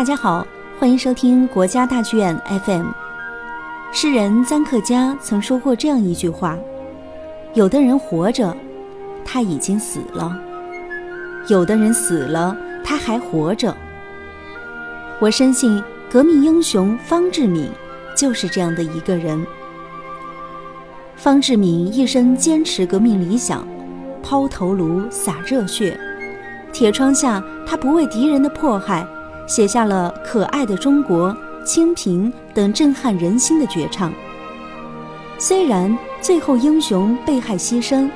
[0.00, 0.46] 大家好，
[0.78, 2.34] 欢迎收听国家大剧院
[2.64, 2.86] FM。
[3.92, 6.56] 诗人臧克家曾说过这样一句话
[7.52, 8.56] ：“有的人活着，
[9.26, 10.32] 他已经死了；
[11.48, 13.76] 有的人死了，他还活着。”
[15.20, 17.68] 我深信，革命英雄方志敏
[18.16, 19.46] 就是这样的一个人。
[21.14, 23.68] 方志敏一生坚持革命理想，
[24.22, 26.00] 抛头颅洒热血，
[26.72, 29.06] 铁窗下他不畏敌人的迫害。
[29.50, 31.30] 写下了《可爱的中国》
[31.64, 34.12] 《清贫》等震撼人心的绝唱。
[35.38, 38.08] 虽然最后英雄被害牺牲，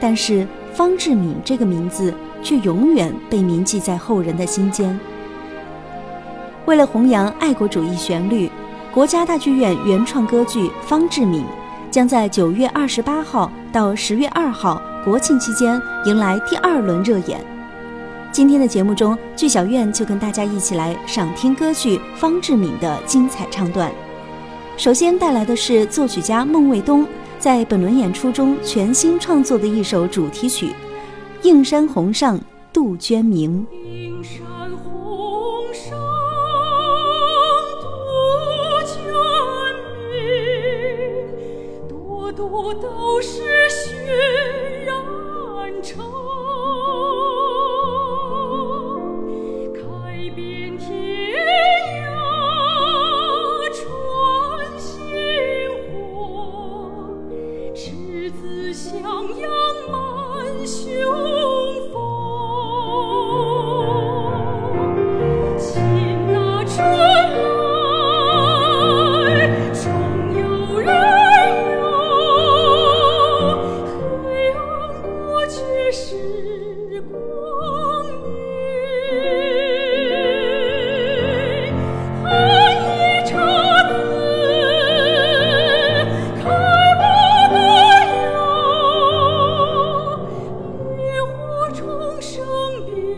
[0.00, 4.98] 但是方志敏这个名字却永远被铭记在后人的心间。
[6.64, 8.50] 为了弘扬爱国主义旋律，
[8.94, 11.42] 国家大剧院原创歌剧《方志敏》
[11.90, 17.51] 将在九月二十八号到十月二号国庆期间迎来第二轮热演。
[18.32, 23.92] 今天的节目中，剧小院就跟大家一起来赏听歌剧方志敏的精彩唱段。
[24.78, 27.06] 首先带来的是作曲家孟卫东
[27.38, 30.68] 在本轮演出中全新创作的一首主题曲
[31.42, 32.40] 《映山红上
[32.72, 33.66] 杜鹃鸣》。
[33.86, 34.42] 映山
[34.82, 35.92] 红上
[37.82, 37.86] 杜
[38.86, 39.04] 鹃
[41.86, 43.92] 鸣，朵朵都是血
[44.86, 46.02] 染成。
[92.72, 93.11] Holy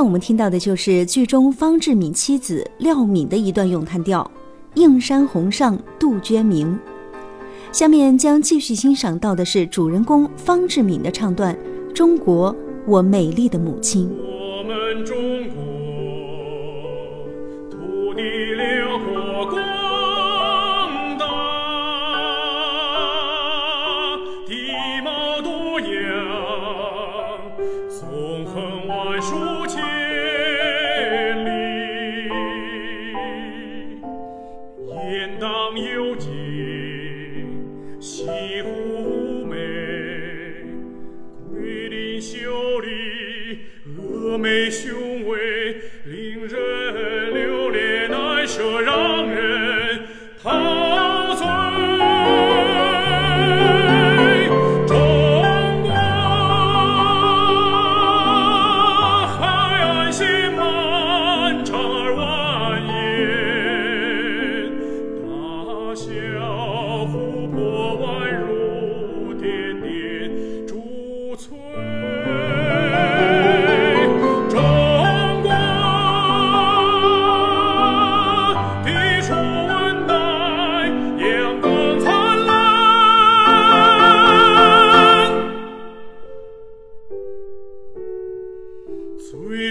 [0.00, 4.30] 刚我们听到的就是剧中方志敏妻子廖敏的一段咏叹调
[4.80, 6.68] 《映山红上杜鹃鸣》。
[7.70, 11.54] 下面将继续欣赏到的是主人公方志敏的唱段
[11.92, 12.56] 《中国，
[12.86, 14.08] 我美丽的母亲》。
[14.10, 15.14] 我们中
[15.50, 15.69] 国。
[44.30, 44.70] tu me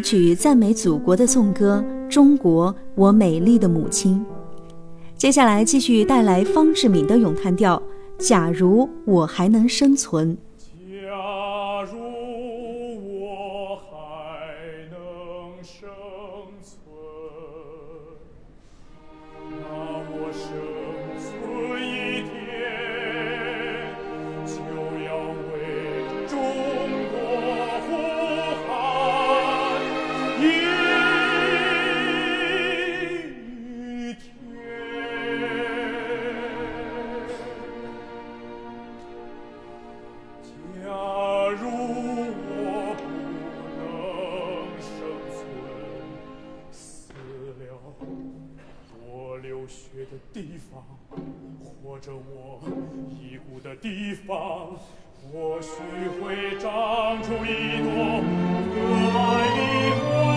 [0.00, 4.18] 曲赞美祖国的颂歌《中国，我美丽的母亲》。
[5.16, 7.80] 接下来继续带来方志敏的咏叹调
[8.28, 10.36] 《假如我还能生存》。
[10.84, 11.46] Yeah.
[50.36, 50.84] 地方
[51.82, 52.60] 或者我
[53.08, 54.68] 已故的地方
[55.32, 55.70] 或许
[56.20, 58.20] 会长出一朵
[58.74, 58.76] 可
[59.16, 59.24] 爱
[59.56, 59.60] 的
[60.04, 60.35] 花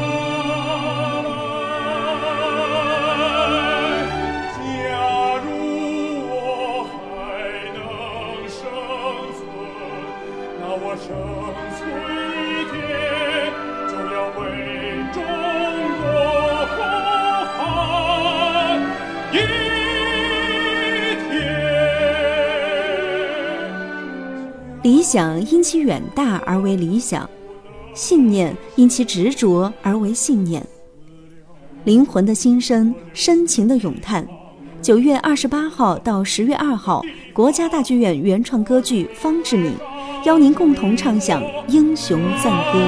[24.81, 27.29] 理想因其远大而为理想，
[27.93, 30.65] 信念因其执着而为信念。
[31.83, 34.25] 灵魂的心声，深情的咏叹。
[34.81, 37.03] 九月二十八号到十月二号，
[37.33, 39.71] 国家大剧院原创歌剧《方志敏》，
[40.25, 42.79] 邀您共同唱响《英雄赞歌》。